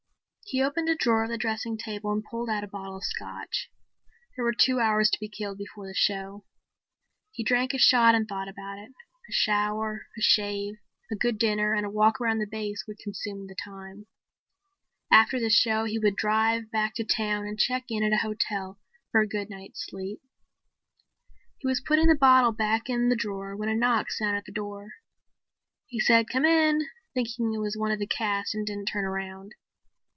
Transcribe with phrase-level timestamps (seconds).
[0.43, 3.71] He opened a drawer of the dressing table and pulled out a bottle of Scotch.
[4.35, 6.43] There were two hours to be killed before the show.
[7.31, 8.89] He drank a shot and thought about it.
[8.89, 10.73] A shower, a shave,
[11.09, 14.07] a good dinner and a walk around the base would consume the time.
[15.09, 18.77] After the show he would drive back to town and check in at a hotel
[19.09, 20.19] for a good night's sleep.
[21.59, 24.51] He was putting the bottle back in the drawer when a knock sounded on the
[24.51, 24.95] door.
[25.87, 29.53] He said "Come in," thinking it was one of the cast and didn't turn around.